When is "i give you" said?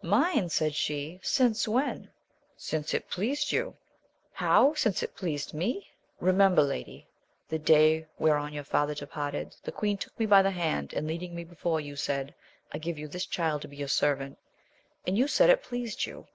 12.70-13.08